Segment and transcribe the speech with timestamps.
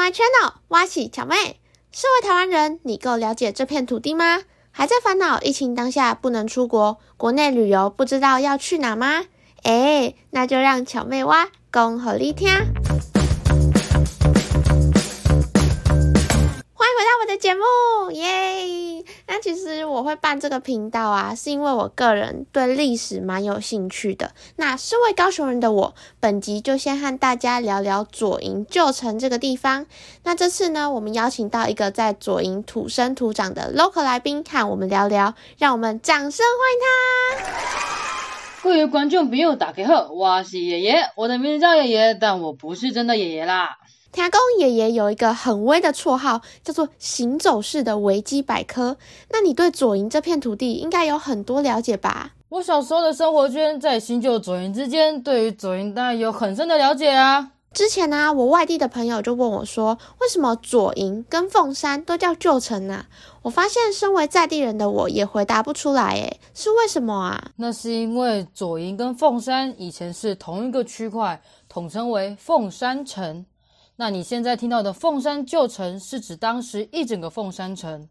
[0.00, 1.60] my channel，挖起巧妹。
[1.92, 4.44] 身为台湾人，你够了解这片土地吗？
[4.70, 9.26] 还在烦恼疫情当下不能出国，国内旅游不知道要去哪吗？
[9.62, 12.48] 哎，那就让巧妹挖讲好你听。
[12.48, 12.62] 欢
[16.88, 18.79] 迎回到我的节目，耶！
[19.42, 24.32] 其实我会办这个频道啊，是因为我个人对历史蛮有兴趣的。
[24.56, 29.86] 那身为高雄人的我，本集就先和大家聊聊左营旧城这个地方。
[30.24, 38.62] 那这次呢，我们邀请到一个在左营土生土长的 local 来宾，和我们聊聊，让我们掌声欢迎他。
[38.62, 43.78] 各位观众朋友，大家好，我是爷爷，我的名字叫爷爷，但我不是真的爷爷啦。
[44.12, 48.96] 天公爷爷有一个很威的绰号，叫做“行走式的维基百科”。
[49.30, 52.32] 那你对左营这片土地应该有很多了解吧？
[52.48, 57.52] 我小时候的生活圈在新旧左营之间，对于左营当然有很深的了解啊。
[57.72, 63.06] 之前呢，我外地的朋友就问我说，为什么左营跟凤山都叫旧城呢？
[63.42, 67.52] 我发现身为在地人的我也回答不出来，诶，是为什么啊？
[67.54, 73.46] 那是因为左营跟凤山以前是同一个区块，统称为凤山城。
[74.00, 78.08] 那你现在听到的凤山旧城是指当时一整个凤山城。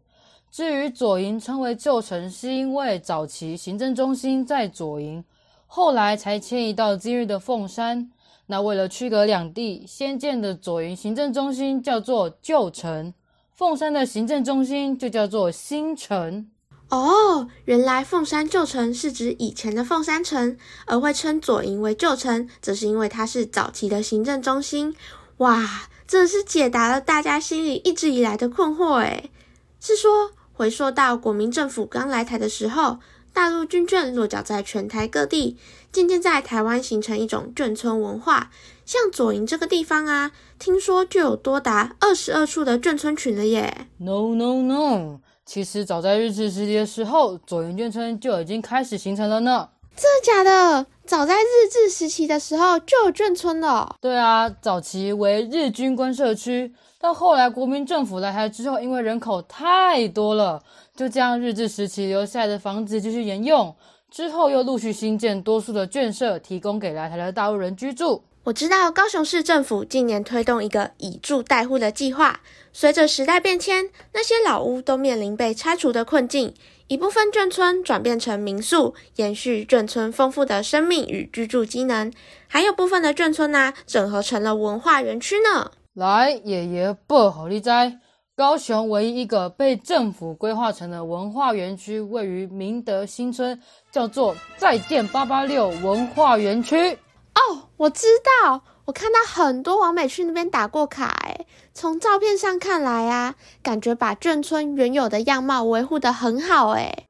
[0.48, 5.24] 至于左营称为旧城，是因为早期行政中心在左营，
[5.66, 8.08] 后来才迁移到今日的凤山。
[8.46, 13.12] 那为了区隔两地，先建的左营行政中心叫做旧城，
[13.52, 16.48] 凤山的行政中心就叫做新城。
[16.90, 24.94] 哦，原来凤山旧城是指以前的凤山城，而会称左营为旧城，则是因为它是早期的行政中心。
[25.40, 29.30] 哇，这是解答了大家心里一直以来的困惑诶
[29.80, 32.98] 是说，回溯到国民政府刚来台的时候，
[33.32, 35.56] 大陆军眷落脚在全台各地，
[35.90, 38.50] 渐渐在台湾形成一种眷村文化。
[38.84, 43.86] 像左营这个地方啊，听说就有多达二十二处的眷村群了耶。
[43.96, 49.70] No No No，其实早在日治时期的时候，左营眷村就已经开始形成了呢。
[49.96, 50.86] 真的假的？
[51.10, 53.96] 早在日治时期的时候就有眷村了。
[54.00, 60.62] 对啊，早期为日军官社区，到后来国民政府来台之后，因为人口太多了，
[60.94, 63.74] 就将日治时期留下来的房子继续沿用。
[64.08, 68.22] 之后又陆续新建多数的眷舍，提供给来台的大陆人居住。
[68.44, 72.40] 我知道高雄市政府近年推动一个以住代户的计划，
[72.72, 76.54] 随着时代变迁，那些老屋都面临被拆除的困境。
[76.86, 82.10] 一部分眷村转变成民宿，延续眷村丰富的生命与居住机能；
[82.48, 85.72] 还有部分的眷村呢，整合成了文化园区呢。
[85.92, 87.98] 来，爷爷报好利哉！
[88.34, 93.60] 高雄唯一一个被政府规划成的文化园区，位于明德新村，
[93.92, 96.96] 叫做“再见八八六文化园区”。
[97.34, 98.06] 哦，我知
[98.42, 98.64] 道。
[98.86, 107.06] 我看到很多网美去那边打过卡，诶从照片上看来啊，感觉把眷村原有的样貌维护的很好，诶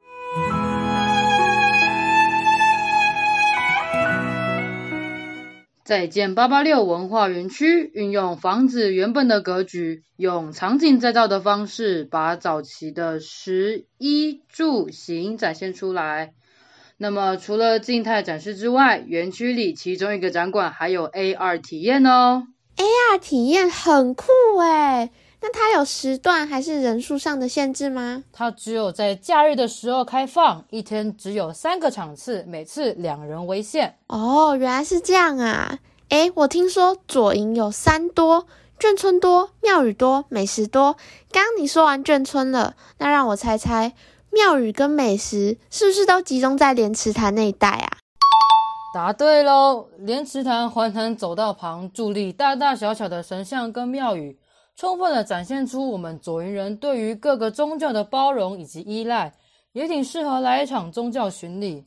[5.83, 16.35] 再见八八六文化园区运用房子原本的格局，用场景再造的方式，把早期的食衣住行展现出来。
[17.03, 22.49] 那么除了静态展示之外，园区里其中一个展馆还有 AR 体验哦。
[22.77, 24.27] AR 体验很酷
[24.59, 25.11] 诶，
[25.41, 28.25] 那它有时段还是人数上的限制吗？
[28.35, 33.97] 它只有在假日的时候开放，一天只有三个场次，每次两人为限。
[34.09, 35.79] 哦，原来是这样啊！
[36.11, 38.47] 诶，我听说左营有三多，
[38.79, 40.99] 眷村多，庙宇多，美食多。
[41.33, 43.95] 刚你说完眷村了，那让我猜猜。
[44.33, 47.99] 庙宇跟美食是不是都集中在莲池潭那一带啊？
[48.95, 49.89] 答对喽！
[49.99, 54.39] 莲池潭环潭走道旁伫立大大小小的神像跟庙宇，
[54.77, 59.33] 充分的展现出我们左营人对于各个宗教的包容以及依赖，
[59.73, 61.85] 也挺适合来一场宗教巡礼。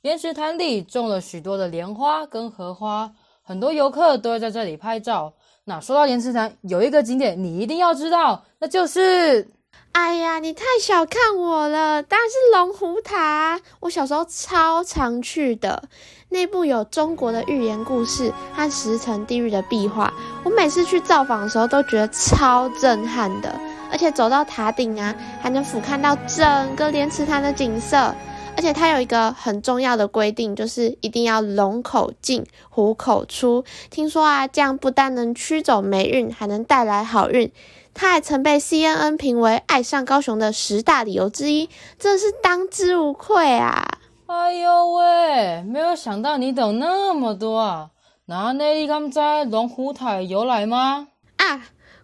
[0.00, 3.12] 莲池潭里种了许多的莲花跟荷花，
[3.42, 5.34] 很多游客都会在这里拍照。
[5.64, 9.46] 那说到莲池潭，有一个景点你一定要知道，那就是。
[9.92, 12.02] 哎呀，你太小看我了！
[12.02, 15.82] 当然是龙虎塔，我小时候超常去的。
[16.30, 20.12] 内部有中国的寓言故事和十层地狱的壁画，
[20.44, 23.54] 我每次去造访的时候都觉得超震撼的。
[23.90, 28.14] 而且走到塔顶啊，还能俯瞰到整个莲池潭的景色。
[28.62, 33.64] 而且它有一个很重要的规定，就是一定要龙口进，虎口出。
[33.90, 37.50] 听说啊，这样不但能驱走霉运，还能带来好运。
[37.92, 41.68] 它还曾被 CNN 评为爱上高雄的十大理由之一，
[41.98, 43.98] 真是当之无愧啊！
[44.26, 47.90] 哎呦喂，没有想到你懂那么多啊！
[48.26, 51.08] 那内力刚在龙虎台由来吗？
[51.38, 51.62] 啊，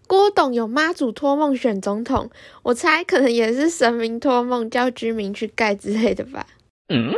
[0.08, 2.30] 郭董有妈祖托梦选总统，
[2.62, 6.46] 我猜可能也是神明托梦叫居民去盖之类的吧。
[6.88, 7.12] 嗯，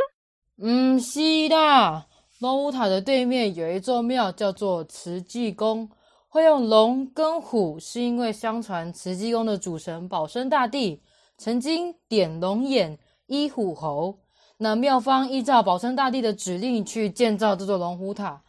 [0.61, 2.05] 嗯，是的。
[2.41, 5.89] 龙虎塔的对面有一座庙，叫做慈济宫，
[6.27, 11.01] 会用龙跟虎，是因为相传慈济宫的主神保生大帝
[11.37, 14.19] 曾经点龙眼医虎侯。
[14.57, 18.43] 那庙方依照保生大帝的指令去建造这座龙虎塔，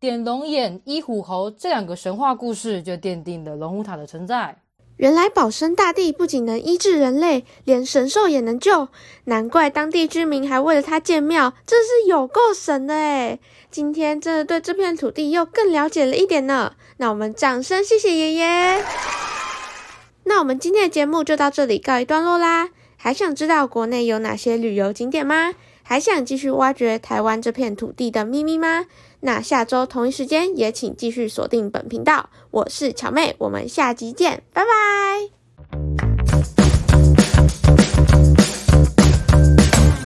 [0.00, 4.56] 点龙眼医虎猴这两个神话故事就奠定了龙虎塔的存在。
[4.96, 8.86] 原来保生大帝不仅能医治人类，连神兽也能救，
[9.24, 13.40] 难怪当地居民还为了他建庙，真是有够神的诶
[13.72, 16.74] 今天真的对这片土地又更了解了一点呢。
[16.98, 18.84] 那我们掌声谢谢爷爷。
[20.24, 22.68] 那我们今天的节目就到这里告一段落啦。
[22.96, 25.54] 还想知道国内有哪些旅游景点吗？
[25.88, 28.84] 还想继续挖掘台湾这片土地的秘密吗？
[29.20, 32.28] 那下周同一时间也请继续锁定本频道。
[32.50, 35.37] 我是巧妹，我们下集见，拜拜。